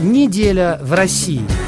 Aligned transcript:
Неделя 0.00 0.78
в 0.80 0.92
России. 0.92 1.67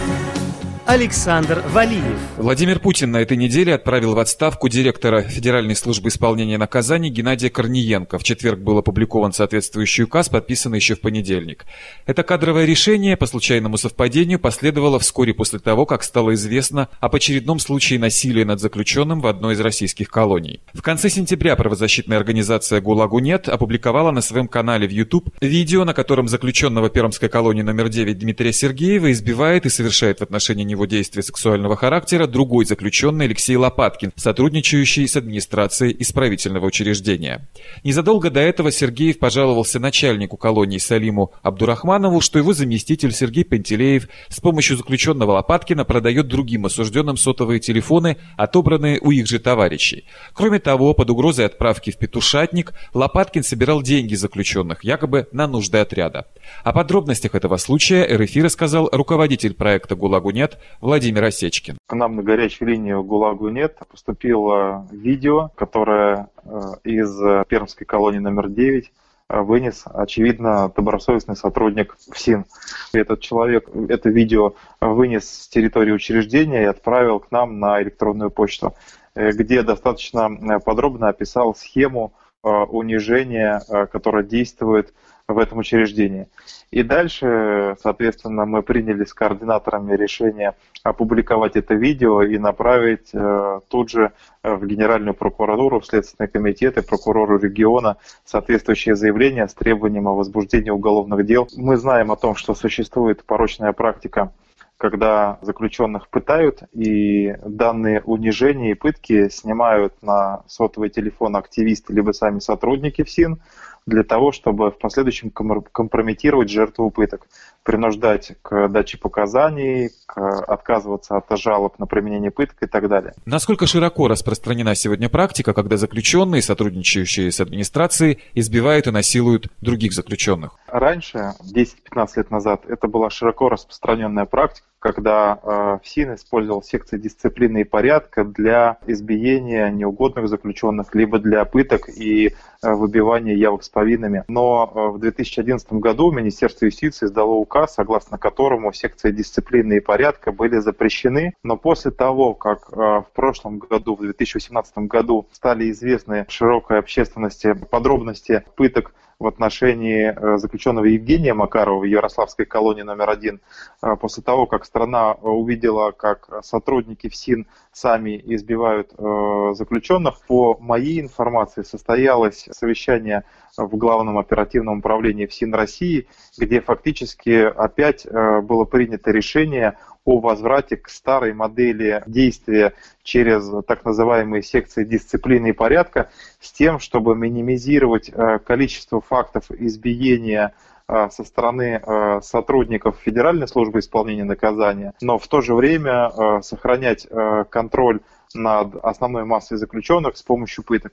Александр 0.90 1.62
Валиев. 1.68 2.18
Владимир 2.36 2.80
Путин 2.80 3.12
на 3.12 3.18
этой 3.18 3.36
неделе 3.36 3.74
отправил 3.74 4.16
в 4.16 4.18
отставку 4.18 4.68
директора 4.68 5.22
Федеральной 5.22 5.76
службы 5.76 6.08
исполнения 6.08 6.58
наказаний 6.58 7.10
Геннадия 7.10 7.48
Корниенко. 7.48 8.18
В 8.18 8.24
четверг 8.24 8.58
был 8.58 8.76
опубликован 8.76 9.32
соответствующий 9.32 10.02
указ, 10.02 10.28
подписанный 10.28 10.78
еще 10.78 10.96
в 10.96 11.00
понедельник. 11.00 11.64
Это 12.06 12.24
кадровое 12.24 12.64
решение, 12.64 13.16
по 13.16 13.26
случайному 13.26 13.76
совпадению, 13.76 14.40
последовало 14.40 14.98
вскоре 14.98 15.32
после 15.32 15.60
того, 15.60 15.86
как 15.86 16.02
стало 16.02 16.34
известно 16.34 16.88
об 16.98 17.14
очередном 17.14 17.60
случае 17.60 18.00
насилия 18.00 18.44
над 18.44 18.58
заключенным 18.58 19.20
в 19.20 19.28
одной 19.28 19.54
из 19.54 19.60
российских 19.60 20.08
колоний. 20.08 20.58
В 20.74 20.82
конце 20.82 21.08
сентября 21.08 21.54
правозащитная 21.54 22.18
организация 22.18 22.80
«ГУЛАГу 22.80 23.20
нет» 23.20 23.48
опубликовала 23.48 24.10
на 24.10 24.22
своем 24.22 24.48
канале 24.48 24.88
в 24.88 24.90
YouTube 24.90 25.30
видео, 25.40 25.84
на 25.84 25.94
котором 25.94 26.26
заключенного 26.26 26.90
Пермской 26.90 27.28
колонии 27.28 27.62
номер 27.62 27.88
9 27.88 28.18
Дмитрия 28.18 28.52
Сергеева 28.52 29.12
избивает 29.12 29.66
и 29.66 29.68
совершает 29.68 30.18
в 30.18 30.22
отношении 30.22 30.64
него 30.64 30.79
его 30.80 30.86
действия 30.86 31.22
сексуального 31.22 31.76
характера 31.76 32.26
другой 32.26 32.64
заключенный 32.64 33.26
Алексей 33.26 33.54
Лопаткин, 33.54 34.12
сотрудничающий 34.16 35.06
с 35.06 35.14
администрацией 35.14 35.94
исправительного 35.98 36.64
учреждения. 36.64 37.46
Незадолго 37.84 38.30
до 38.30 38.40
этого 38.40 38.72
Сергеев 38.72 39.18
пожаловался 39.18 39.78
начальнику 39.78 40.38
колонии 40.38 40.78
Салиму 40.78 41.32
Абдурахманову, 41.42 42.22
что 42.22 42.38
его 42.38 42.54
заместитель 42.54 43.12
Сергей 43.12 43.44
Пантелеев 43.44 44.08
с 44.30 44.40
помощью 44.40 44.78
заключенного 44.78 45.32
Лопаткина 45.32 45.84
продает 45.84 46.28
другим 46.28 46.64
осужденным 46.64 47.18
сотовые 47.18 47.60
телефоны, 47.60 48.16
отобранные 48.38 49.00
у 49.00 49.10
их 49.10 49.26
же 49.26 49.38
товарищей. 49.38 50.06
Кроме 50.32 50.60
того, 50.60 50.94
под 50.94 51.10
угрозой 51.10 51.44
отправки 51.44 51.90
в 51.90 51.98
петушатник 51.98 52.72
Лопаткин 52.94 53.42
собирал 53.42 53.82
деньги 53.82 54.14
заключенных, 54.14 54.82
якобы 54.82 55.28
на 55.32 55.46
нужды 55.46 55.76
отряда. 55.76 56.26
О 56.64 56.72
подробностях 56.72 57.34
этого 57.34 57.58
случая 57.58 58.04
РФИ 58.16 58.40
рассказал 58.40 58.88
руководитель 58.90 59.52
проекта 59.52 59.94
«ГУЛАГу 59.94 60.30
нет» 60.30 60.56
Владимир 60.80 61.24
Осечкин. 61.24 61.76
К 61.86 61.94
нам 61.94 62.16
на 62.16 62.22
горячую 62.22 62.68
линию 62.68 63.02
ГУЛАГу 63.02 63.48
нет 63.48 63.78
поступило 63.90 64.86
видео, 64.90 65.50
которое 65.56 66.28
э, 66.44 66.60
из 66.84 67.16
пермской 67.48 67.86
колонии 67.86 68.18
номер 68.18 68.48
9 68.48 68.92
э, 69.28 69.40
вынес, 69.40 69.84
очевидно, 69.86 70.72
добросовестный 70.74 71.36
сотрудник 71.36 71.96
ФСИН. 72.10 72.46
Этот 72.92 73.20
человек 73.20 73.68
это 73.88 74.08
видео 74.08 74.54
вынес 74.80 75.28
с 75.28 75.48
территории 75.48 75.92
учреждения 75.92 76.62
и 76.62 76.66
отправил 76.66 77.20
к 77.20 77.30
нам 77.30 77.58
на 77.58 77.82
электронную 77.82 78.30
почту, 78.30 78.74
э, 79.14 79.32
где 79.32 79.62
достаточно 79.62 80.60
подробно 80.60 81.08
описал 81.08 81.54
схему 81.54 82.14
унижения, 82.42 83.60
которое 83.92 84.22
действует 84.22 84.92
в 85.32 85.38
этом 85.38 85.58
учреждении. 85.58 86.28
И 86.70 86.82
дальше, 86.82 87.76
соответственно, 87.80 88.46
мы 88.46 88.62
приняли 88.62 89.04
с 89.04 89.14
координаторами 89.14 89.96
решение 89.96 90.54
опубликовать 90.82 91.56
это 91.56 91.74
видео 91.74 92.22
и 92.22 92.38
направить 92.38 93.10
э, 93.12 93.60
тут 93.68 93.90
же 93.90 94.12
в 94.42 94.66
Генеральную 94.66 95.14
прокуратуру, 95.14 95.80
в 95.80 95.86
Следственный 95.86 96.28
комитет 96.28 96.78
и 96.78 96.82
прокурору 96.82 97.38
региона 97.38 97.96
соответствующее 98.24 98.94
заявление 98.94 99.48
с 99.48 99.54
требованием 99.54 100.08
о 100.08 100.14
возбуждении 100.14 100.70
уголовных 100.70 101.26
дел. 101.26 101.48
Мы 101.56 101.76
знаем 101.76 102.12
о 102.12 102.16
том, 102.16 102.34
что 102.34 102.54
существует 102.54 103.24
порочная 103.24 103.72
практика 103.72 104.32
когда 104.80 105.38
заключенных 105.42 106.08
пытают, 106.08 106.62
и 106.72 107.34
данные 107.44 108.00
унижения 108.00 108.70
и 108.70 108.74
пытки 108.74 109.28
снимают 109.28 109.92
на 110.02 110.42
сотовый 110.46 110.88
телефон 110.88 111.36
активисты 111.36 111.92
либо 111.92 112.12
сами 112.12 112.38
сотрудники 112.38 113.04
ФСИН, 113.04 113.40
для 113.86 114.04
того, 114.04 114.32
чтобы 114.32 114.70
в 114.70 114.78
последующем 114.78 115.30
компрометировать 115.30 116.50
жертву 116.50 116.90
пыток, 116.90 117.26
принуждать 117.62 118.32
к 118.42 118.68
даче 118.68 118.98
показаний, 118.98 119.90
к 120.06 120.20
отказываться 120.20 121.16
от 121.16 121.38
жалоб 121.38 121.78
на 121.78 121.86
применение 121.86 122.30
пыток 122.30 122.62
и 122.62 122.66
так 122.66 122.88
далее. 122.88 123.14
Насколько 123.26 123.66
широко 123.66 124.08
распространена 124.08 124.74
сегодня 124.74 125.08
практика, 125.08 125.54
когда 125.54 125.76
заключенные, 125.76 126.42
сотрудничающие 126.42 127.30
с 127.30 127.40
администрацией, 127.40 128.20
избивают 128.34 128.86
и 128.86 128.90
насилуют 128.90 129.48
других 129.60 129.92
заключенных? 129.92 130.56
Раньше, 130.68 131.34
10-15 131.42 132.08
лет 132.16 132.30
назад, 132.30 132.64
это 132.68 132.86
была 132.86 133.10
широко 133.10 133.48
распространенная 133.48 134.26
практика, 134.26 134.66
когда 134.80 135.38
э, 135.42 135.78
ФСИН 135.84 136.14
использовал 136.14 136.62
секции 136.62 136.98
дисциплины 136.98 137.60
и 137.60 137.64
порядка 137.64 138.24
для 138.24 138.78
избиения 138.86 139.70
неугодных 139.70 140.28
заключенных, 140.28 140.94
либо 140.94 141.18
для 141.18 141.44
пыток 141.44 141.88
и 141.88 142.28
э, 142.62 142.74
выбивания 142.74 143.34
явок 143.34 143.62
с 143.62 143.68
повинными. 143.68 144.24
Но 144.26 144.72
э, 144.74 144.96
в 144.96 144.98
2011 144.98 145.74
году 145.74 146.10
Министерство 146.10 146.64
юстиции 146.64 147.06
издало 147.06 147.32
указ, 147.32 147.74
согласно 147.74 148.16
которому 148.16 148.72
секции 148.72 149.12
дисциплины 149.12 149.74
и 149.74 149.80
порядка 149.80 150.32
были 150.32 150.58
запрещены. 150.58 151.34
Но 151.44 151.58
после 151.58 151.90
того, 151.90 152.32
как 152.32 152.70
э, 152.72 152.76
в 152.76 153.06
прошлом 153.14 153.58
году, 153.58 153.96
в 153.96 154.00
2018 154.00 154.78
году, 154.78 155.26
стали 155.32 155.70
известны 155.70 156.24
широкой 156.28 156.78
общественности 156.78 157.52
подробности 157.70 158.44
пыток 158.56 158.94
в 159.20 159.26
отношении 159.26 160.14
э, 160.16 160.38
заключенного 160.38 160.86
Евгения 160.86 161.34
Макарова 161.34 161.80
в 161.80 161.84
Ярославской 161.84 162.46
колонии 162.46 162.82
номер 162.82 163.10
один, 163.10 163.40
э, 163.82 163.94
после 164.00 164.22
того, 164.22 164.46
как 164.46 164.64
страна 164.64 165.12
увидела, 165.12 165.92
как 165.92 166.42
сотрудники 166.42 167.08
ФСИН 167.10 167.46
сами 167.70 168.20
избивают 168.34 168.92
э, 168.96 169.52
заключенных, 169.54 170.20
по 170.26 170.56
моей 170.58 171.00
информации 171.00 171.62
состоялось 171.62 172.48
совещание 172.50 173.24
в 173.58 173.76
Главном 173.76 174.16
оперативном 174.16 174.78
управлении 174.78 175.26
ФСИН 175.26 175.54
России, 175.54 176.08
где 176.38 176.62
фактически 176.62 177.42
опять 177.44 178.06
было 178.10 178.64
принято 178.64 179.10
решение 179.10 179.76
о 180.04 180.20
возврате 180.20 180.76
к 180.76 180.88
старой 180.88 181.32
модели 181.34 182.02
действия 182.06 182.74
через 183.02 183.50
так 183.66 183.84
называемые 183.84 184.42
секции 184.42 184.84
дисциплины 184.84 185.50
и 185.50 185.52
порядка 185.52 186.10
с 186.40 186.52
тем, 186.52 186.78
чтобы 186.78 187.14
минимизировать 187.14 188.10
э, 188.10 188.38
количество 188.38 189.00
фактов 189.00 189.50
избиения 189.50 190.54
э, 190.88 191.08
со 191.10 191.24
стороны 191.24 191.82
э, 191.84 192.20
сотрудников 192.22 192.98
Федеральной 193.04 193.46
службы 193.46 193.80
исполнения 193.80 194.24
наказания, 194.24 194.94
но 195.00 195.18
в 195.18 195.28
то 195.28 195.40
же 195.40 195.54
время 195.54 196.40
сохранять 196.42 197.06
контроль 197.50 198.00
над 198.32 198.76
основной 198.76 199.24
массой 199.24 199.58
заключенных 199.58 200.16
с 200.16 200.22
помощью 200.22 200.64
пыток. 200.64 200.92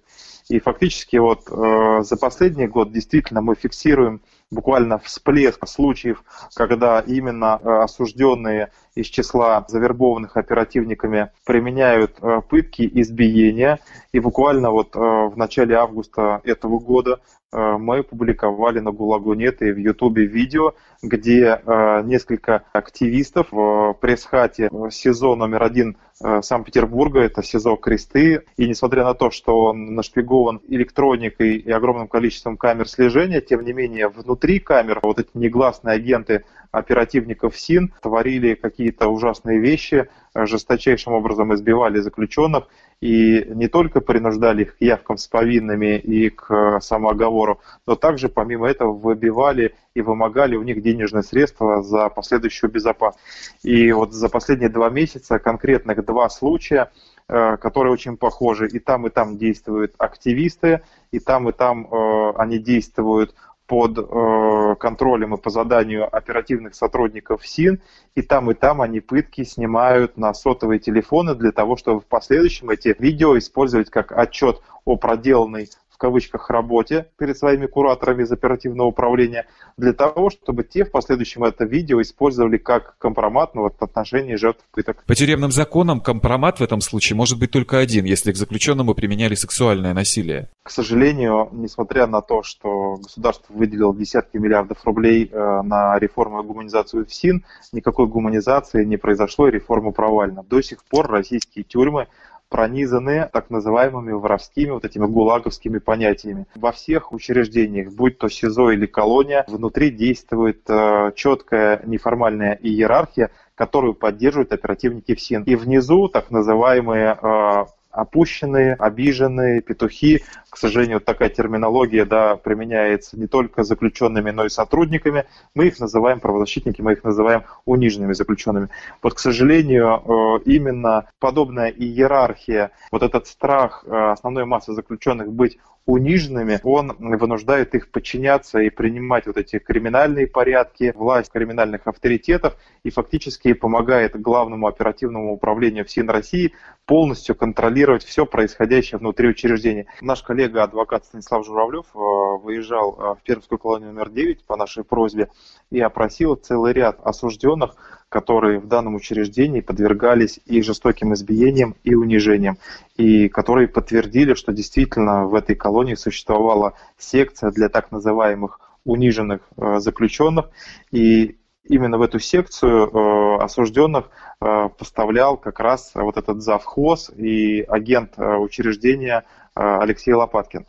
И 0.50 0.60
фактически 0.60 1.18
вот 1.18 1.44
за 1.46 2.18
последний 2.18 2.68
год 2.68 2.92
действительно 2.92 3.42
мы 3.42 3.56
фиксируем 3.56 4.22
буквально 4.50 4.98
всплеск 4.98 5.68
случаев, 5.68 6.24
когда 6.56 7.00
именно 7.02 7.56
осужденные 7.84 8.72
из 8.98 9.08
числа 9.08 9.66
завербованных 9.68 10.38
оперативниками 10.38 11.32
применяют 11.46 12.18
э, 12.22 12.42
пытки, 12.48 12.90
избиения. 13.02 13.80
И 14.12 14.20
буквально 14.20 14.72
вот 14.72 14.96
э, 14.96 15.00
в 15.00 15.34
начале 15.38 15.76
августа 15.76 16.42
этого 16.44 16.80
года 16.80 17.20
э, 17.52 17.78
мы 17.78 18.04
публиковали 18.04 18.80
на 18.80 18.92
Гулагу.нет 18.92 19.62
и 19.62 19.72
в 19.72 19.78
Ютубе 19.78 20.26
видео, 20.26 20.74
где 21.04 21.62
несколько 22.06 22.64
активистов 22.74 23.52
в 23.52 23.96
пресс-хате 24.02 24.68
СИЗО 24.90 25.36
номер 25.36 25.62
один 25.62 25.98
Санкт-Петербурга, 26.20 27.20
это 27.20 27.44
СИЗО 27.44 27.76
Кресты, 27.76 28.42
и 28.58 28.68
несмотря 28.68 29.04
на 29.04 29.14
то, 29.14 29.30
что 29.30 29.66
он 29.66 29.94
нашпигован 29.94 30.60
электроникой 30.68 31.58
и 31.58 31.70
огромным 31.70 32.08
количеством 32.08 32.58
камер 32.58 32.90
слежения, 32.90 33.42
тем 33.42 33.64
не 33.64 33.74
менее 33.74 34.08
внутри 34.08 34.60
камер 34.60 35.00
вот 35.04 35.20
эти 35.20 35.30
негласные 35.36 35.98
агенты 35.98 36.46
оперативников 36.78 37.58
СИН 37.58 37.94
творили 38.02 38.56
какие-то 38.56 39.08
ужасные 39.08 39.60
вещи, 39.60 40.10
э, 40.34 40.46
жесточайшим 40.46 41.14
образом 41.14 41.54
избивали 41.54 42.00
заключенных 42.00 42.68
и 43.00 43.46
не 43.54 43.68
только 43.68 44.02
принуждали 44.02 44.64
их 44.64 44.78
к 44.78 44.82
явкам 44.82 45.18
с 45.18 45.28
повинными 45.28 45.98
и 45.98 46.30
к 46.30 46.52
э, 46.52 46.80
самооговору, 46.82 47.62
но 47.86 47.96
также 47.96 48.28
помимо 48.28 48.68
этого 48.68 48.92
выбивали 48.92 49.76
и 49.94 50.02
вымогали 50.02 50.56
у 50.56 50.64
них 50.64 50.82
денежные 50.82 51.24
средства 51.24 51.84
за 51.84 52.10
последующую 52.10 52.72
безопасность. 52.72 53.24
И 53.64 53.92
вот 53.92 54.14
за 54.14 54.30
последние 54.30 54.70
два 54.70 54.90
месяца 54.90 55.40
конкретных 55.40 56.06
два 56.06 56.30
случая 56.30 56.92
э, 57.28 57.58
которые 57.58 57.94
очень 57.94 58.18
похожи. 58.18 58.68
И 58.68 58.80
там, 58.80 59.06
и 59.06 59.10
там 59.10 59.38
действуют 59.38 59.94
активисты, 59.98 60.82
и 61.12 61.20
там, 61.20 61.50
и 61.50 61.52
там 61.52 61.88
э, 61.92 62.34
они 62.38 62.58
действуют 62.58 63.36
под 63.68 63.98
э, 63.98 64.76
контролем 64.80 65.36
и 65.36 65.38
по 65.38 65.50
заданию 65.50 66.08
оперативных 66.14 66.74
сотрудников 66.74 67.46
СИН, 67.46 67.82
и 68.16 68.22
там 68.22 68.50
и 68.50 68.54
там 68.54 68.82
они 68.82 69.02
пытки 69.02 69.44
снимают 69.44 70.18
на 70.18 70.34
сотовые 70.34 70.80
телефоны 70.80 71.36
для 71.36 71.52
того, 71.52 71.76
чтобы 71.76 72.00
в 72.00 72.06
последующем 72.06 72.70
эти 72.70 72.96
видео 72.98 73.38
использовать 73.38 73.90
как 73.90 74.12
отчет 74.14 74.62
о 74.86 74.96
проделанной 74.96 75.70
в 75.98 76.00
кавычках 76.00 76.52
работе 76.52 77.08
перед 77.18 77.36
своими 77.38 77.66
кураторами 77.66 78.22
из 78.22 78.32
оперативного 78.32 78.88
управления 78.88 79.48
для 79.78 79.94
того, 79.94 80.30
чтобы 80.30 80.64
те 80.64 80.86
в 80.86 80.92
последующем 80.92 81.44
это 81.44 81.66
видео 81.66 82.00
использовали 82.02 82.58
как 82.58 82.96
компромат 83.00 83.56
ну, 83.56 83.64
в 83.64 83.84
отношении 83.84 84.36
жертв 84.36 84.64
пыток. 84.72 85.04
По 85.08 85.16
тюремным 85.16 85.52
законам 85.52 86.00
компромат 86.00 86.60
в 86.60 86.64
этом 86.64 86.82
случае 86.82 87.18
может 87.18 87.40
быть 87.40 87.50
только 87.50 87.80
один, 87.80 88.06
если 88.06 88.32
к 88.32 88.36
заключенному 88.36 88.94
применяли 88.94 89.34
сексуальное 89.34 89.96
насилие. 89.96 90.50
К 90.62 90.70
сожалению, 90.70 91.50
несмотря 91.52 92.06
на 92.06 92.22
то, 92.22 92.44
что 92.44 92.98
государство 92.98 93.52
выделило 93.54 93.96
десятки 93.96 94.38
миллиардов 94.38 94.78
рублей 94.86 95.32
э, 95.32 95.62
на 95.64 95.98
реформу 95.98 96.44
и 96.44 96.46
гуманизацию 96.46 97.08
ФСИН, 97.08 97.44
никакой 97.72 98.06
гуманизации 98.06 98.86
не 98.86 98.98
произошло 98.98 99.48
и 99.48 99.52
реформа 99.52 99.92
провальна. 99.92 100.44
До 100.48 100.62
сих 100.62 100.84
пор 100.84 101.10
российские 101.10 101.64
тюрьмы 101.64 102.08
пронизаны 102.50 103.30
так 103.32 103.50
называемыми 103.50 104.12
воровскими 104.12 104.72
вот 104.72 104.86
этими 104.86 105.06
гулаговскими 105.06 105.80
понятиями. 105.80 106.46
Во 106.56 106.72
всех 106.72 107.12
учреждениях, 107.12 107.92
будь 107.94 108.18
то 108.18 108.30
СИЗО 108.30 108.72
или 108.72 108.86
колония, 108.86 109.46
внутри 109.48 109.90
действует 109.92 110.62
э, 110.70 111.12
четкая 111.16 111.82
неформальная 111.86 112.54
иерархия, 112.54 113.32
которую 113.56 113.96
поддерживают 113.96 114.54
оперативники 114.54 115.16
ФСИН. 115.16 115.44
И 115.44 115.56
внизу 115.56 116.08
так 116.08 116.32
называемые 116.32 117.18
э, 117.22 117.66
опущенные, 117.98 118.76
обиженные, 118.76 119.62
петухи. 119.62 120.24
К 120.50 120.58
сожалению, 120.58 121.02
такая 121.02 121.30
терминология 121.30 122.06
да, 122.06 122.36
применяется 122.36 123.18
не 123.18 123.28
только 123.28 123.64
заключенными, 123.64 124.32
но 124.32 124.46
и 124.46 124.50
сотрудниками. 124.50 125.26
Мы 125.56 125.68
их 125.68 125.80
называем 125.80 126.20
правозащитники, 126.20 126.82
мы 126.82 126.94
их 126.94 127.04
называем 127.04 127.44
униженными 127.66 128.14
заключенными. 128.14 128.70
Вот, 129.02 129.16
к 129.16 129.20
сожалению, 129.20 130.02
э, 130.06 130.44
именно 130.46 131.10
подобная 131.20 131.70
иерархия, 131.70 132.72
вот 132.92 133.04
этот 133.04 133.28
страх 133.28 133.84
э, 133.86 134.12
основной 134.12 134.46
массы 134.46 134.74
заключенных 134.74 135.32
быть 135.32 135.58
униженными, 135.88 136.60
он 136.64 136.96
вынуждает 137.00 137.74
их 137.74 137.90
подчиняться 137.90 138.60
и 138.60 138.70
принимать 138.70 139.26
вот 139.26 139.38
эти 139.38 139.58
криминальные 139.58 140.28
порядки, 140.28 140.94
власть 140.96 141.32
криминальных 141.32 141.88
авторитетов 141.88 142.58
и 142.84 142.90
фактически 142.90 143.54
помогает 143.54 144.20
главному 144.20 144.68
оперативному 144.68 145.34
управлению 145.34 145.86
ФСИН 145.86 146.10
России 146.10 146.54
полностью 146.86 147.36
контролировать 147.36 148.04
все 148.04 148.26
происходящее 148.26 149.00
внутри 149.00 149.30
учреждения. 149.30 149.86
Наш 150.02 150.22
коллега, 150.24 150.64
адвокат 150.64 151.06
Станислав 151.06 151.46
Журавлев, 151.46 151.86
э, 151.96 151.98
выезжал 151.98 152.98
э, 153.00 153.16
в 153.16 153.24
Пермскую 153.24 153.58
колонию 153.58 153.94
номер 153.94 154.10
9 154.10 154.44
по 154.44 154.58
нашей 154.58 154.84
просьбе 154.84 155.30
и 155.70 155.80
опросил 155.80 156.36
целый 156.36 156.74
ряд 156.74 157.00
осужденных, 157.02 157.76
которые 158.10 158.60
в 158.60 158.68
данном 158.68 158.96
учреждении 158.96 159.62
подвергались 159.62 160.40
и 160.46 160.62
жестоким 160.62 161.14
избиениям, 161.14 161.76
и 161.84 161.94
унижениям, 161.94 162.58
и 162.96 163.28
которые 163.28 163.68
подтвердили, 163.68 164.34
что 164.34 164.54
действительно 164.54 165.26
в 165.26 165.36
этой 165.36 165.56
колонии 165.56 165.96
существовала 165.96 166.74
секция 166.98 167.52
для 167.52 167.70
так 167.70 167.92
называемых 167.92 168.60
униженных 168.88 169.42
э, 169.58 169.80
заключенных, 169.80 170.50
и 170.92 171.38
именно 171.66 171.98
в 171.98 172.02
эту 172.02 172.20
секцию 172.20 172.88
э, 172.88 173.44
осужденных 173.44 174.10
э, 174.40 174.70
поставлял 174.78 175.36
как 175.38 175.60
раз 175.60 175.92
вот 175.94 176.16
этот 176.16 176.42
завхоз 176.42 177.12
и 177.16 177.62
агент 177.62 178.18
учреждения 178.18 179.26
Алексей 179.54 180.14
Лопаткин. 180.14 180.68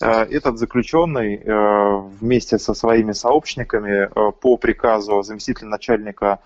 Этот 0.00 0.58
заключенный 0.58 1.42
вместе 2.18 2.58
со 2.58 2.74
своими 2.74 3.12
сообщниками 3.12 4.08
по 4.40 4.56
приказу 4.56 5.22
заместителя 5.22 5.68
начальника 5.68 6.40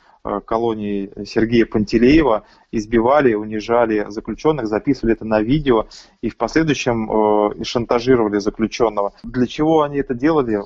колонии 0.45 1.11
Сергея 1.25 1.67
Пантелеева 1.67 2.45
избивали, 2.73 3.35
унижали 3.35 4.07
заключенных, 4.09 4.67
записывали 4.67 5.15
это 5.15 5.25
на 5.25 5.41
видео 5.41 5.87
и 6.21 6.31
в 6.31 6.37
последующем 6.37 7.63
шантажировали 7.65 8.39
заключенного. 8.39 9.13
Для 9.23 9.47
чего 9.47 9.83
они 9.83 9.99
это 9.99 10.15
делали? 10.15 10.59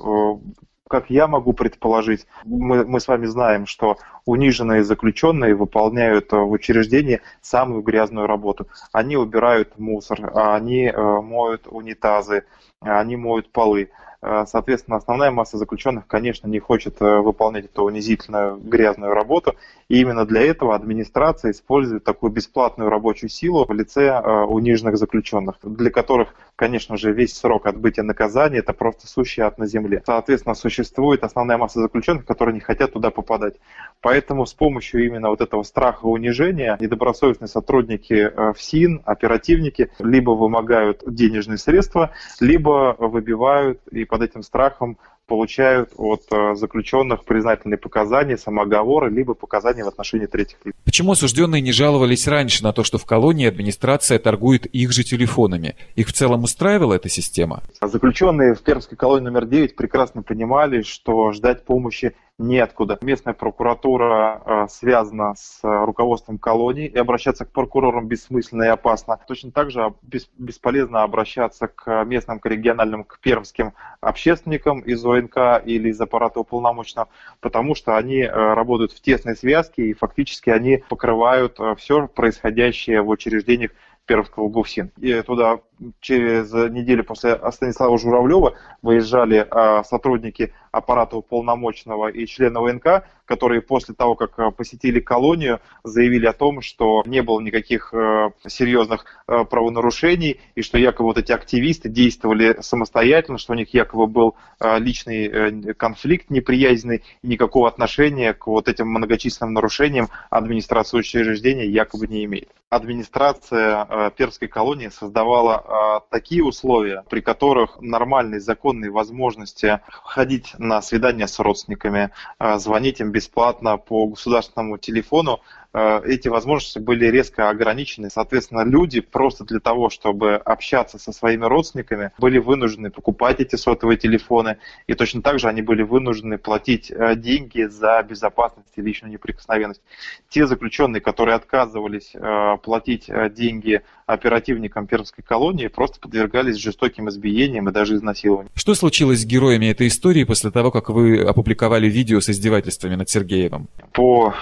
Как 0.89 1.09
я 1.09 1.27
могу 1.27 1.53
предположить, 1.53 2.27
мы, 2.43 2.83
мы 2.85 2.99
с 2.99 3.07
вами 3.07 3.25
знаем, 3.25 3.65
что 3.65 3.95
униженные 4.25 4.83
заключенные 4.83 5.55
выполняют 5.55 6.33
в 6.33 6.51
учреждении 6.51 7.21
самую 7.41 7.81
грязную 7.81 8.27
работу. 8.27 8.67
Они 8.91 9.15
убирают 9.15 9.79
мусор, 9.79 10.31
они 10.35 10.91
моют 10.93 11.67
унитазы, 11.67 12.43
они 12.81 13.15
моют 13.15 13.53
полы. 13.53 13.89
Э, 14.23 14.45
соответственно, 14.47 14.97
основная 14.97 15.31
масса 15.31 15.57
заключенных, 15.57 16.05
конечно, 16.05 16.47
не 16.47 16.59
хочет 16.59 17.01
э, 17.01 17.17
выполнять 17.19 17.65
эту 17.65 17.83
унизительную 17.83 18.57
грязную 18.57 19.13
работу. 19.13 19.55
И 19.87 19.99
именно 19.99 20.25
для 20.25 20.41
этого 20.41 20.75
администрация 20.75 21.51
использует 21.51 22.03
такую 22.03 22.31
бесплатную 22.31 22.89
рабочую 22.89 23.29
силу 23.29 23.65
в 23.65 23.73
лице 23.73 24.07
э, 24.07 24.43
униженных 24.43 24.97
заключенных, 24.97 25.55
для 25.63 25.89
которых, 25.89 26.35
конечно 26.55 26.97
же, 26.97 27.11
весь 27.11 27.35
срок 27.35 27.65
отбытия 27.65 28.03
наказания 28.03 28.59
это 28.59 28.73
просто 28.73 29.07
сущий 29.07 29.41
ад 29.41 29.57
на 29.57 29.65
земле. 29.65 30.03
Соответственно, 30.05 30.53
существует 30.53 31.23
основная 31.23 31.57
масса 31.57 31.81
заключенных, 31.81 32.25
которые 32.25 32.53
не 32.53 32.61
хотят 32.61 32.93
туда 32.93 33.09
попадать. 33.09 33.55
Поэтому 34.01 34.45
с 34.45 34.53
помощью 34.53 35.03
именно 35.03 35.29
вот 35.29 35.41
этого 35.41 35.63
страха 35.63 36.05
унижения 36.05 36.77
недобросовестные 36.79 37.47
сотрудники 37.47 38.31
ФСИН, 38.53 39.01
оперативники, 39.05 39.91
либо 39.99 40.31
вымогают 40.31 41.03
денежные 41.07 41.57
средства, 41.57 42.11
либо 42.39 42.95
выбивают 42.99 43.79
и 43.91 44.05
под 44.11 44.21
этим 44.23 44.43
страхом 44.43 44.97
получают 45.25 45.91
от 45.95 46.23
э, 46.29 46.55
заключенных 46.55 47.23
признательные 47.23 47.77
показания, 47.77 48.37
самоговоры, 48.37 49.09
либо 49.09 49.33
показания 49.33 49.85
в 49.85 49.87
отношении 49.87 50.25
третьих 50.25 50.57
лиц. 50.65 50.75
Почему 50.83 51.13
осужденные 51.13 51.61
не 51.61 51.71
жаловались 51.71 52.27
раньше 52.27 52.61
на 52.61 52.73
то, 52.73 52.83
что 52.83 52.97
в 52.97 53.05
колонии 53.05 53.47
администрация 53.47 54.19
торгует 54.19 54.65
их 54.65 54.91
же 54.91 55.05
телефонами? 55.05 55.77
Их 55.95 56.09
в 56.09 56.13
целом 56.13 56.43
устраивала 56.43 56.95
эта 56.95 57.07
система? 57.07 57.63
Заключенные 57.81 58.53
в 58.53 58.61
Пермской 58.61 58.97
колонии 58.97 59.29
номер 59.29 59.45
9 59.45 59.77
прекрасно 59.77 60.23
понимали, 60.23 60.81
что 60.81 61.31
ждать 61.31 61.63
помощи 61.63 62.13
неоткуда. 62.41 62.97
Местная 63.01 63.33
прокуратура 63.33 64.41
э, 64.45 64.67
связана 64.69 65.35
с 65.35 65.59
э, 65.63 65.85
руководством 65.85 66.37
колонии, 66.37 66.87
и 66.87 66.97
обращаться 66.97 67.45
к 67.45 67.51
прокурорам 67.51 68.07
бессмысленно 68.07 68.63
и 68.63 68.67
опасно. 68.67 69.19
Точно 69.27 69.51
так 69.51 69.71
же 69.71 69.93
бес, 70.01 70.29
бесполезно 70.37 71.03
обращаться 71.03 71.67
к 71.67 72.03
местным, 72.05 72.39
к 72.39 72.45
региональным, 72.47 73.03
к 73.03 73.19
пермским 73.19 73.73
общественникам 74.01 74.79
из 74.79 75.05
ОНК 75.05 75.63
или 75.65 75.89
из 75.89 76.01
аппарата 76.01 76.39
уполномоченного, 76.39 77.09
потому 77.39 77.75
что 77.75 77.95
они 77.95 78.21
э, 78.21 78.29
работают 78.29 78.91
в 78.91 79.01
тесной 79.01 79.35
связке, 79.35 79.83
и 79.83 79.93
фактически 79.93 80.49
они 80.49 80.83
покрывают 80.89 81.59
все 81.77 82.07
происходящее 82.07 83.01
в 83.01 83.09
учреждениях 83.09 83.71
Пермского 84.05 84.49
ГУФСИН. 84.49 84.91
И 84.97 85.21
туда 85.21 85.59
через 85.99 86.51
неделю 86.51 87.03
после 87.03 87.39
Станислава 87.51 87.97
Журавлева 87.97 88.55
выезжали 88.81 89.45
а, 89.49 89.83
сотрудники 89.83 90.53
аппарата 90.71 91.17
уполномоченного 91.17 92.07
и 92.09 92.25
членов 92.25 92.63
ВНК, 92.63 93.05
которые 93.25 93.61
после 93.61 93.95
того, 93.95 94.15
как 94.15 94.37
а, 94.37 94.51
посетили 94.51 94.99
колонию, 94.99 95.59
заявили 95.83 96.25
о 96.25 96.33
том, 96.33 96.61
что 96.61 97.03
не 97.05 97.21
было 97.21 97.39
никаких 97.39 97.93
а, 97.93 98.31
серьезных 98.45 99.05
правонарушений 99.25 100.39
и 100.55 100.61
что 100.61 100.77
якобы 100.77 101.09
вот 101.09 101.17
эти 101.17 101.31
активисты 101.31 101.89
действовали 101.89 102.57
самостоятельно, 102.59 103.37
что 103.37 103.53
у 103.53 103.55
них 103.55 103.73
якобы 103.73 104.07
был 104.07 104.35
личный 104.59 105.27
э, 105.27 105.73
конфликт 105.73 106.29
неприязненный 106.29 107.03
никакого 107.23 107.67
отношения 107.67 108.33
к 108.33 108.47
вот 108.47 108.67
этим 108.67 108.89
многочисленным 108.89 109.53
нарушениям 109.53 110.09
администрация 110.29 110.99
учреждения 110.99 111.65
якобы 111.65 112.07
не 112.07 112.25
имеет. 112.25 112.49
Администрация 112.71 114.11
Пермской 114.15 114.47
колонии 114.47 114.87
создавала 114.87 115.57
а, 115.57 115.99
такие 116.09 116.41
условия, 116.41 117.03
при 117.09 117.19
которых 117.19 117.81
нормальные 117.81 118.39
законные 118.39 118.89
возможности 118.89 119.81
ходить 120.03 120.55
на 120.57 120.81
свидания 120.81 121.27
с 121.27 121.37
родственниками, 121.37 122.11
а, 122.39 122.57
звонить 122.59 123.01
им 123.01 123.11
бесплатно 123.11 123.75
по 123.75 124.07
государственному 124.07 124.77
телефону, 124.77 125.41
Э, 125.41 125.60
эти 125.73 126.27
возможности 126.27 126.79
были 126.79 127.05
резко 127.05 127.49
ограничены. 127.49 128.09
Соответственно, 128.09 128.63
люди 128.65 128.99
просто 128.99 129.45
для 129.45 129.59
того, 129.59 129.89
чтобы 129.89 130.35
общаться 130.35 130.99
со 130.99 131.13
своими 131.13 131.45
родственниками, 131.45 132.11
были 132.17 132.39
вынуждены 132.39 132.89
покупать 132.89 133.39
эти 133.39 133.55
сотовые 133.55 133.97
телефоны. 133.97 134.57
И 134.87 134.93
точно 134.93 135.21
так 135.21 135.39
же 135.39 135.47
они 135.47 135.61
были 135.61 135.83
вынуждены 135.83 136.37
платить 136.37 136.91
э, 136.91 137.15
деньги 137.15 137.63
за 137.63 138.03
безопасность 138.07 138.71
и 138.75 138.81
личную 138.81 139.13
неприкосновенность. 139.13 139.81
Те 140.29 140.45
заключенные, 140.45 141.01
которые 141.01 141.35
отказывались 141.35 142.11
э, 142.13 142.57
платить 142.61 143.09
деньги 143.33 143.81
оперативникам 144.05 144.87
Пермской 144.87 145.23
колонии, 145.23 145.67
просто 145.67 145.99
подвергались 145.99 146.57
жестоким 146.57 147.07
избиениям 147.07 147.69
и 147.69 147.71
даже 147.71 147.95
изнасилованиям. 147.95 148.51
Что 148.55 148.75
случилось 148.75 149.21
с 149.21 149.25
героями 149.25 149.67
этой 149.67 149.87
истории 149.87 150.25
после 150.25 150.51
того, 150.51 150.69
как 150.71 150.89
вы 150.89 151.21
опубликовали 151.21 151.87
видео 151.87 152.19
с 152.19 152.29
издевательствами 152.29 152.95
над 152.95 153.09
Сергеевым? 153.09 153.69
По 153.93 154.33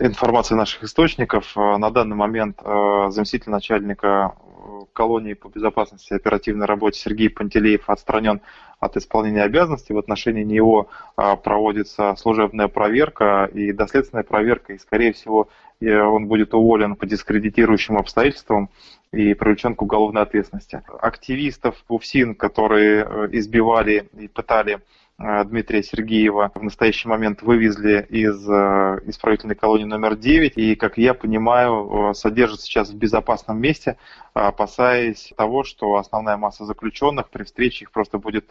информации 0.00 0.33
информации 0.34 0.54
наших 0.56 0.82
источников, 0.82 1.56
э, 1.56 1.76
на 1.76 1.90
данный 1.90 2.16
момент 2.16 2.58
э, 2.60 3.06
заместитель 3.10 3.50
начальника 3.50 4.34
э, 4.34 4.80
колонии 4.92 5.34
по 5.34 5.46
безопасности 5.46 6.12
и 6.12 6.16
оперативной 6.16 6.66
работе 6.66 6.98
Сергей 6.98 7.30
Пантелеев 7.30 7.88
отстранен 7.88 8.40
от 8.80 8.96
исполнения 8.96 9.44
обязанностей. 9.44 9.92
В 9.92 9.98
отношении 9.98 10.42
него 10.42 10.88
проводится 11.14 12.16
служебная 12.16 12.66
проверка 12.66 13.48
и 13.54 13.72
доследственная 13.72 14.24
проверка, 14.24 14.72
и, 14.72 14.78
скорее 14.78 15.12
всего, 15.12 15.48
он 15.80 16.26
будет 16.26 16.52
уволен 16.52 16.96
по 16.96 17.06
дискредитирующим 17.06 17.96
обстоятельствам 17.96 18.68
и 19.12 19.34
привлечен 19.34 19.74
к 19.74 19.82
уголовной 19.82 20.22
ответственности. 20.22 20.82
Активистов 21.00 21.76
УФСИН, 21.88 22.34
которые 22.34 23.28
избивали 23.32 24.08
и 24.18 24.28
пытали 24.28 24.80
Дмитрия 25.16 25.82
Сергеева 25.84 26.50
в 26.52 26.62
настоящий 26.62 27.06
момент 27.08 27.40
вывезли 27.42 28.04
из 28.10 28.48
э, 28.48 29.00
исправительной 29.06 29.54
колонии 29.54 29.84
номер 29.84 30.16
9 30.16 30.54
и, 30.56 30.74
как 30.74 30.98
я 30.98 31.14
понимаю, 31.14 32.10
э, 32.10 32.14
содержат 32.14 32.60
сейчас 32.60 32.90
в 32.90 32.96
безопасном 32.96 33.60
месте, 33.60 33.96
опасаясь 34.32 35.32
того, 35.36 35.62
что 35.62 35.94
основная 35.94 36.36
масса 36.36 36.64
заключенных 36.64 37.30
при 37.30 37.44
встрече 37.44 37.84
их 37.84 37.92
просто 37.92 38.18
будет 38.18 38.50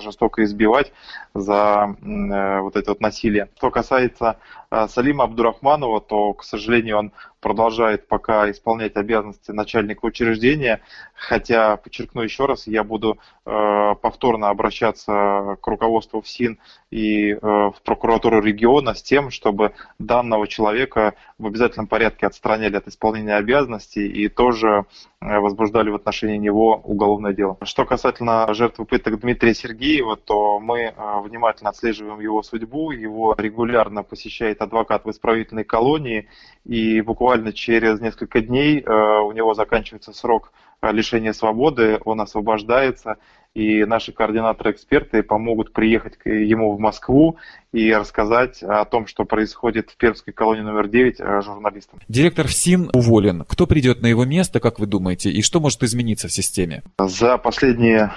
жестоко 0.00 0.42
избивать 0.44 0.92
за 1.34 1.94
вот 2.00 2.76
это 2.76 2.92
вот 2.92 3.00
насилие. 3.00 3.50
Что 3.58 3.70
касается 3.70 4.38
Салима 4.70 5.24
Абдурахманова, 5.24 6.00
то, 6.00 6.34
к 6.34 6.44
сожалению, 6.44 6.98
он 6.98 7.12
продолжает 7.40 8.08
пока 8.08 8.50
исполнять 8.50 8.96
обязанности 8.96 9.50
начальника 9.50 10.04
учреждения, 10.04 10.80
хотя, 11.14 11.76
подчеркну 11.76 12.22
еще 12.22 12.46
раз, 12.46 12.66
я 12.66 12.84
буду 12.84 13.18
э, 13.46 13.94
повторно 14.00 14.48
обращаться 14.48 15.56
к 15.60 15.66
руководству 15.66 16.20
ФСИН 16.20 16.58
и 16.90 17.32
э, 17.32 17.36
в 17.40 17.76
прокуратуру 17.84 18.40
региона 18.40 18.94
с 18.94 19.02
тем, 19.02 19.30
чтобы 19.30 19.72
данного 19.98 20.48
человека 20.48 21.14
в 21.38 21.46
обязательном 21.46 21.86
порядке 21.86 22.26
отстраняли 22.26 22.76
от 22.76 22.88
исполнения 22.88 23.36
обязанностей 23.36 24.06
и 24.08 24.28
тоже 24.28 24.86
э, 25.20 25.38
возбуждали 25.38 25.90
в 25.90 25.94
отношении 25.94 26.38
него 26.38 26.80
уголовное 26.84 27.32
дело. 27.32 27.56
Что 27.62 27.84
касательно 27.84 28.52
жертвы 28.54 28.84
пыток 28.84 29.20
Дмитрия 29.20 29.54
Сергеева, 29.54 30.16
то 30.16 30.58
мы 30.58 30.80
э, 30.80 30.92
внимательно 31.22 31.70
отслеживаем 31.70 32.20
его 32.20 32.42
судьбу, 32.42 32.90
его 32.90 33.34
регулярно 33.38 34.02
посещает 34.02 34.57
адвокат 34.60 35.04
в 35.04 35.10
исправительной 35.10 35.64
колонии, 35.64 36.28
и 36.64 37.00
буквально 37.00 37.52
через 37.52 38.00
несколько 38.00 38.40
дней 38.40 38.80
э, 38.80 39.18
у 39.20 39.32
него 39.32 39.54
заканчивается 39.54 40.12
срок 40.12 40.52
э, 40.80 40.92
лишения 40.92 41.32
свободы, 41.32 42.00
он 42.04 42.20
освобождается, 42.20 43.18
и 43.58 43.84
наши 43.84 44.12
координаторы-эксперты 44.12 45.24
помогут 45.24 45.72
приехать 45.72 46.16
к 46.16 46.28
ему 46.28 46.76
в 46.76 46.78
Москву 46.78 47.38
и 47.72 47.92
рассказать 47.92 48.62
о 48.62 48.84
том, 48.84 49.08
что 49.08 49.24
происходит 49.24 49.90
в 49.90 49.96
Пермской 49.96 50.32
колонии 50.32 50.62
номер 50.62 50.86
9 50.86 51.16
э, 51.18 51.42
журналистам. 51.42 51.98
Директор 52.06 52.46
ФСИН 52.46 52.90
уволен. 52.94 53.44
Кто 53.48 53.66
придет 53.66 54.00
на 54.00 54.06
его 54.06 54.24
место, 54.24 54.60
как 54.60 54.78
вы 54.78 54.86
думаете, 54.86 55.30
и 55.30 55.42
что 55.42 55.58
может 55.58 55.82
измениться 55.82 56.28
в 56.28 56.32
системе? 56.32 56.84
За 57.00 57.36
последние 57.36 58.12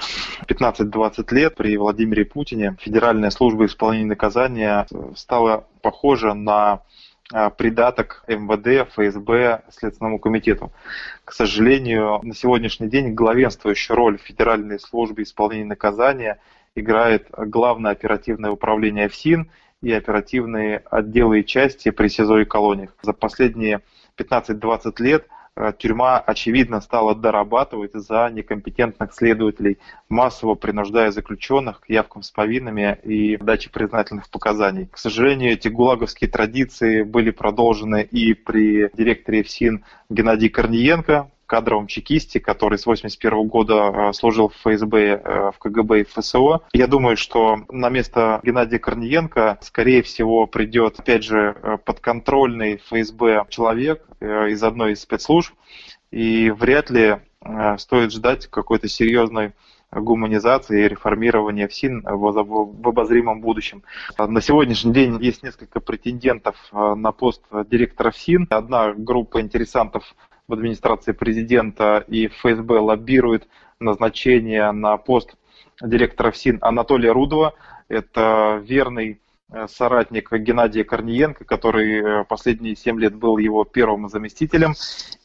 15-20 0.47 1.33
лет 1.33 1.55
при 1.55 1.75
Владимире 1.75 2.23
Путине 2.23 2.77
Федеральная 2.79 3.31
служба 3.31 3.65
исполнения 3.65 4.05
наказания 4.05 4.85
стала 5.15 5.65
похожа 5.81 6.35
на 6.35 6.81
придаток 7.57 8.23
МВД, 8.27 8.89
ФСБ, 8.89 9.63
Следственному 9.69 10.19
комитету. 10.19 10.71
К 11.25 11.33
сожалению, 11.33 12.19
на 12.23 12.33
сегодняшний 12.33 12.89
день 12.89 13.13
главенствующую 13.13 13.95
роль 13.95 14.17
в 14.17 14.21
Федеральной 14.21 14.79
службе 14.79 15.23
исполнения 15.23 15.65
наказания 15.65 16.39
играет 16.75 17.27
Главное 17.31 17.91
оперативное 17.91 18.51
управление 18.51 19.07
ФСИН 19.09 19.49
и 19.81 19.91
оперативные 19.91 20.83
отделы 20.89 21.39
и 21.39 21.45
части 21.45 21.91
при 21.91 22.07
СИЗО 22.07 22.39
и 22.39 22.45
колониях. 22.45 22.95
За 23.01 23.13
последние 23.13 23.81
15-20 24.17 25.01
лет– 25.01 25.27
тюрьма, 25.77 26.19
очевидно, 26.19 26.81
стала 26.81 27.13
дорабатывать 27.13 27.93
за 27.93 28.29
некомпетентных 28.31 29.13
следователей, 29.13 29.77
массово 30.09 30.55
принуждая 30.55 31.11
заключенных 31.11 31.81
к 31.81 31.89
явкам 31.89 32.23
с 32.23 32.31
повинными 32.31 32.97
и 33.03 33.37
даче 33.37 33.69
признательных 33.69 34.29
показаний. 34.29 34.87
К 34.91 34.97
сожалению, 34.97 35.53
эти 35.53 35.67
гулаговские 35.67 36.29
традиции 36.29 37.03
были 37.03 37.31
продолжены 37.31 38.01
и 38.03 38.33
при 38.33 38.89
директоре 38.93 39.43
ФСИН 39.43 39.83
Геннадии 40.09 40.47
Корниенко, 40.47 41.29
кадровом 41.51 41.87
чекисте, 41.87 42.39
который 42.39 42.77
с 42.77 42.85
81 42.85 43.49
года 43.49 43.91
э, 43.93 44.13
служил 44.13 44.47
в 44.47 44.55
ФСБ, 44.55 45.21
э, 45.21 45.51
в 45.51 45.59
КГБ 45.59 45.99
и 45.99 46.03
в 46.05 46.13
ФСО. 46.13 46.61
Я 46.71 46.87
думаю, 46.87 47.17
что 47.17 47.65
на 47.69 47.89
место 47.89 48.39
Геннадия 48.41 48.79
Корниенко, 48.79 49.57
скорее 49.59 50.01
всего, 50.01 50.47
придет, 50.47 51.01
опять 51.01 51.25
же, 51.25 51.57
э, 51.61 51.77
подконтрольный 51.83 52.77
ФСБ 52.77 53.47
человек 53.49 54.07
из 54.21 54.63
одной 54.63 54.93
из 54.93 55.01
спецслужб, 55.01 55.53
и 56.11 56.51
вряд 56.51 56.89
ли 56.91 57.17
стоит 57.77 58.13
ждать 58.13 58.45
какой-то 58.47 58.87
серьезной 58.87 59.53
гуманизации 59.91 60.85
и 60.85 60.87
реформирования 60.87 61.67
ФСИН 61.67 62.03
в 62.05 62.87
обозримом 62.87 63.41
будущем. 63.41 63.81
На 64.17 64.41
сегодняшний 64.41 64.93
день 64.93 65.17
есть 65.19 65.41
несколько 65.41 65.79
претендентов 65.79 66.55
на 66.71 67.11
пост 67.11 67.41
директора 67.71 68.11
ФСИН. 68.11 68.45
Одна 68.51 68.93
группа 68.93 69.41
интересантов 69.41 70.03
в 70.51 70.53
администрации 70.53 71.13
президента 71.13 72.03
и 72.07 72.27
ФСБ 72.27 72.79
лоббирует 72.79 73.47
назначение 73.79 74.69
на 74.71 74.97
пост 74.97 75.35
директора 75.81 76.31
ФСИН 76.31 76.59
Анатолия 76.61 77.13
Рудова. 77.13 77.53
Это 77.87 78.61
верный 78.61 79.21
э, 79.49 79.67
соратник 79.69 80.29
Геннадия 80.33 80.83
Корниенко, 80.83 81.45
который 81.45 82.01
э, 82.21 82.25
последние 82.25 82.75
семь 82.75 82.99
лет 82.99 83.15
был 83.15 83.37
его 83.37 83.63
первым 83.63 84.09
заместителем. 84.09 84.73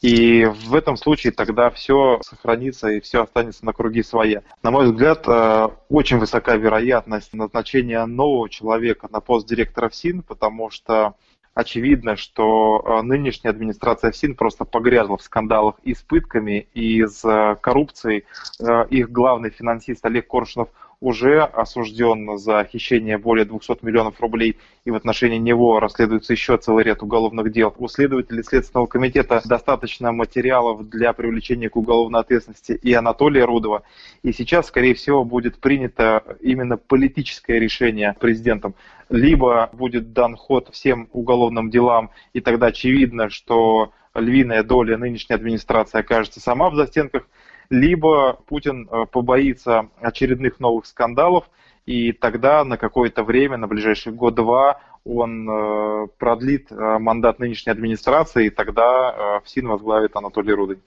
И 0.00 0.44
в 0.44 0.76
этом 0.76 0.96
случае 0.96 1.32
тогда 1.32 1.70
все 1.70 2.20
сохранится 2.22 2.88
и 2.88 3.00
все 3.00 3.24
останется 3.24 3.66
на 3.66 3.72
круги 3.72 4.04
своя. 4.04 4.42
На 4.62 4.70
мой 4.70 4.86
взгляд, 4.86 5.24
э, 5.26 5.68
очень 5.88 6.18
высока 6.18 6.54
вероятность 6.54 7.34
назначения 7.34 8.06
нового 8.06 8.48
человека 8.48 9.08
на 9.10 9.18
пост 9.18 9.48
директора 9.48 9.88
ФСИН, 9.88 10.22
потому 10.22 10.70
что 10.70 11.16
очевидно, 11.56 12.16
что 12.16 12.84
э, 12.84 13.02
нынешняя 13.02 13.52
администрация 13.52 14.12
ФСИН 14.12 14.36
просто 14.36 14.66
погрязла 14.66 15.16
в 15.16 15.22
скандалах 15.22 15.76
и 15.82 15.94
с 15.94 16.02
пытками, 16.02 16.68
и 16.74 17.04
с 17.04 17.24
э, 17.24 17.56
коррупцией. 17.62 18.26
Э, 18.60 18.86
их 18.90 19.10
главный 19.10 19.48
финансист 19.48 20.04
Олег 20.04 20.28
Коршунов 20.28 20.68
уже 21.00 21.42
осужден 21.42 22.38
за 22.38 22.64
хищение 22.64 23.18
более 23.18 23.44
200 23.44 23.84
миллионов 23.84 24.20
рублей, 24.20 24.58
и 24.84 24.90
в 24.90 24.94
отношении 24.94 25.36
него 25.36 25.78
расследуется 25.78 26.32
еще 26.32 26.56
целый 26.56 26.84
ряд 26.84 27.02
уголовных 27.02 27.52
дел. 27.52 27.74
У 27.76 27.88
следователей 27.88 28.42
Следственного 28.42 28.86
комитета 28.86 29.42
достаточно 29.44 30.12
материалов 30.12 30.88
для 30.88 31.12
привлечения 31.12 31.68
к 31.68 31.76
уголовной 31.76 32.20
ответственности 32.20 32.72
и 32.72 32.92
Анатолия 32.94 33.44
Рудова. 33.44 33.82
И 34.22 34.32
сейчас, 34.32 34.66
скорее 34.66 34.94
всего, 34.94 35.24
будет 35.24 35.58
принято 35.58 36.22
именно 36.40 36.76
политическое 36.78 37.58
решение 37.58 38.14
президентом. 38.18 38.74
Либо 39.10 39.70
будет 39.72 40.12
дан 40.12 40.34
ход 40.34 40.70
всем 40.72 41.08
уголовным 41.12 41.70
делам, 41.70 42.10
и 42.32 42.40
тогда 42.40 42.66
очевидно, 42.66 43.28
что 43.28 43.92
львиная 44.14 44.62
доля 44.62 44.96
нынешней 44.96 45.34
администрации 45.34 46.00
окажется 46.00 46.40
сама 46.40 46.70
в 46.70 46.74
застенках, 46.74 47.28
либо 47.70 48.34
Путин 48.46 48.88
э, 48.90 49.06
побоится 49.10 49.88
очередных 50.00 50.60
новых 50.60 50.86
скандалов, 50.86 51.48
и 51.84 52.12
тогда 52.12 52.64
на 52.64 52.76
какое-то 52.76 53.22
время, 53.22 53.56
на 53.56 53.68
ближайший 53.68 54.12
год-два, 54.12 54.80
он 55.04 55.48
э, 55.48 56.06
продлит 56.18 56.70
э, 56.70 56.98
мандат 56.98 57.38
нынешней 57.38 57.72
администрации, 57.72 58.46
и 58.46 58.50
тогда 58.50 59.40
ФСИН 59.44 59.68
возглавит 59.68 60.16
Анатолий 60.16 60.52
Рудый 60.52 60.78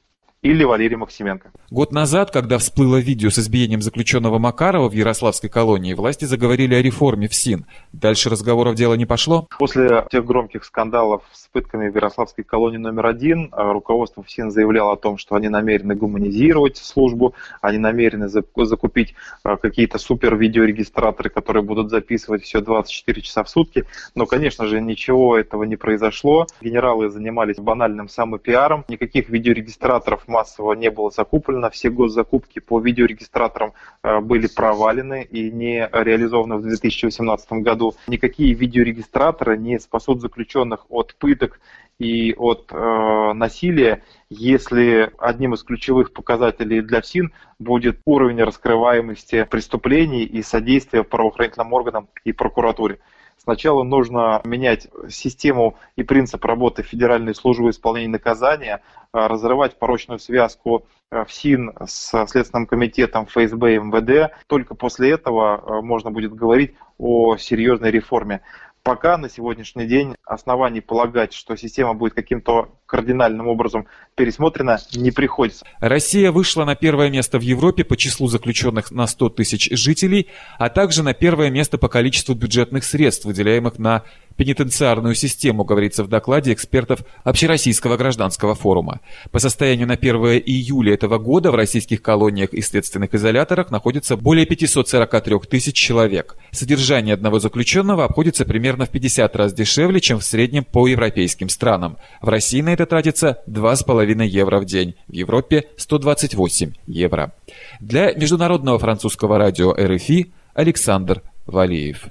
или 0.42 0.64
Валерий 0.64 0.96
Максименко. 0.96 1.52
Год 1.70 1.92
назад, 1.92 2.32
когда 2.32 2.58
всплыло 2.58 2.98
видео 2.98 3.30
с 3.30 3.38
избиением 3.40 3.82
заключенного 3.82 4.40
Макарова 4.40 4.90
в 4.90 4.94
Ярославской 4.94 5.50
колонии, 5.50 5.94
власти 5.94 6.26
заговорили 6.26 6.76
о 6.76 6.82
реформе 6.82 7.28
в 7.28 7.36
СИН. 7.36 7.66
Дальше 7.92 8.30
разговоров 8.30 8.76
дело 8.76 8.94
не 8.94 9.06
пошло? 9.06 9.48
После 9.58 10.06
тех 10.10 10.26
громких 10.26 10.64
скандалов 10.64 11.24
с 11.34 11.48
пытками 11.50 11.90
в 11.90 11.96
Ярославской 11.96 12.46
колонии 12.46 12.78
номер 12.78 13.08
один, 13.08 13.52
э, 13.52 13.72
руководство 13.72 14.24
ФСИН 14.24 14.52
заявляло 14.52 14.94
о 14.94 14.96
том, 14.96 15.18
что 15.18 15.36
они 15.36 15.50
намерены 15.50 15.94
гуманизировать 15.94 16.78
службу, 16.78 17.36
они 17.62 17.78
намерены 17.78 18.30
закупить 18.30 19.16
э, 19.44 19.58
какие-то 19.58 19.98
супер 19.98 20.38
видеорегистраторы, 20.38 21.30
которые 21.30 21.64
будут 21.64 21.90
записывать 21.90 22.44
все 22.44 22.62
24 22.62 23.22
часа 23.22 23.44
в 23.44 23.50
сутки. 23.50 23.86
Но, 24.16 24.26
конечно 24.26 24.68
же, 24.68 24.80
ничего 24.80 25.38
этого 25.38 25.64
не 25.64 25.76
произошло. 25.76 26.48
Генералы 26.62 27.10
занимались 27.10 27.58
банальным 27.58 28.08
самопиаром. 28.08 28.86
Никаких 28.88 29.28
видеорегистраторов 29.30 30.29
массово 30.30 30.74
не 30.74 30.90
было 30.90 31.12
закуплено. 31.12 31.70
Все 31.70 31.90
госзакупки 31.90 32.60
по 32.60 32.80
видеорегистраторам 32.80 33.74
э, 34.04 34.20
были 34.22 34.48
провалены 34.48 35.24
и 35.24 35.52
не 35.52 35.90
реализованы 35.92 36.58
в 36.58 36.62
2018 36.62 37.52
году. 37.54 37.96
Никакие 38.08 38.54
видеорегистраторы 38.54 39.58
не 39.58 39.80
спасут 39.80 40.22
заключенных 40.22 40.86
от 40.90 41.16
пыток 41.16 41.60
и 42.00 42.34
от 42.34 42.72
э, 42.72 43.34
насилия, 43.34 44.04
если 44.30 45.12
одним 45.18 45.54
из 45.54 45.64
ключевых 45.64 46.14
показателей 46.14 46.82
для 46.82 47.02
ФСИН 47.02 47.34
будет 47.60 48.00
уровень 48.06 48.42
раскрываемости 48.42 49.44
преступлений 49.44 50.24
и 50.24 50.42
содействия 50.42 51.04
правоохранительным 51.04 51.74
органам 51.74 52.08
и 52.24 52.32
прокуратуре. 52.32 53.00
Сначала 53.42 53.84
нужно 53.84 54.42
менять 54.44 54.88
систему 55.10 55.78
и 55.96 56.04
принцип 56.04 56.44
работы 56.46 56.84
Федеральной 56.84 57.34
службы 57.34 57.70
исполнения 57.70 58.10
наказания, 58.10 58.82
разрывать 59.14 59.80
порочную 59.80 60.20
связку 60.20 60.86
ФСИН 61.12 61.74
с 61.86 62.28
Следственным 62.28 62.68
комитетом 62.68 63.26
ФСБ 63.26 63.76
и 63.76 63.80
МВД. 63.80 64.34
Только 64.48 64.76
после 64.76 65.12
этого 65.12 65.82
можно 65.82 66.12
будет 66.12 66.36
говорить 66.36 66.76
о 66.98 67.38
серьезной 67.38 67.92
реформе 67.92 68.42
пока 68.84 69.18
на 69.18 69.30
сегодняшний 69.30 69.86
день 69.86 70.16
оснований 70.26 70.82
полагать, 70.82 71.34
что 71.34 71.56
система 71.56 71.94
будет 71.94 72.14
каким-то 72.14 72.70
кардинальным 72.90 73.48
образом 73.48 73.86
пересмотрена, 74.16 74.80
не 74.94 75.12
приходится. 75.12 75.66
Россия 75.80 76.32
вышла 76.32 76.66
на 76.66 76.76
первое 76.76 77.10
место 77.10 77.38
в 77.38 77.42
Европе 77.42 77.84
по 77.84 77.96
числу 77.96 78.28
заключенных 78.28 78.92
на 78.92 79.06
100 79.06 79.30
тысяч 79.30 79.70
жителей, 79.72 80.28
а 80.58 80.70
также 80.70 81.04
на 81.04 81.14
первое 81.14 81.52
место 81.52 81.78
по 81.78 81.88
количеству 81.88 82.34
бюджетных 82.34 82.84
средств, 82.84 83.26
выделяемых 83.26 83.78
на 83.78 84.04
пенитенциарную 84.36 85.16
систему, 85.16 85.66
говорится 85.66 86.04
в 86.04 86.08
докладе 86.08 86.54
экспертов 86.54 87.02
Общероссийского 87.24 87.98
гражданского 87.98 88.56
форума. 88.56 89.02
По 89.32 89.40
состоянию 89.40 89.86
на 89.86 89.96
1 89.96 90.16
июля 90.46 90.94
этого 90.94 91.18
года 91.18 91.52
в 91.52 91.56
российских 91.56 92.02
колониях 92.02 92.54
и 92.54 92.62
следственных 92.62 93.14
изоляторах 93.14 93.70
находится 93.70 94.16
более 94.16 94.46
543 94.46 95.40
тысяч 95.50 95.76
человек. 95.76 96.38
Содержание 96.52 97.14
одного 97.14 97.40
заключенного 97.40 98.06
обходится 98.06 98.46
примерно 98.46 98.86
в 98.86 98.90
50 98.90 99.36
раз 99.36 99.54
дешевле, 99.54 100.00
чем 100.00 100.20
в 100.20 100.24
среднем 100.24 100.64
по 100.64 100.88
европейским 100.88 101.50
странам. 101.50 101.98
В 102.22 102.30
России 102.30 102.62
на 102.62 102.70
это 102.80 102.90
тратится 102.92 103.40
2,5 103.48 104.26
евро 104.26 104.60
в 104.60 104.66
день, 104.66 104.96
в 105.08 105.14
Европе 105.14 105.66
128 105.76 106.74
евро. 106.88 107.34
Для 107.82 108.14
международного 108.14 108.80
французского 108.80 109.38
радио 109.38 109.74
РФИ 109.74 110.32
Александр 110.54 111.22
Валеев. 111.46 112.08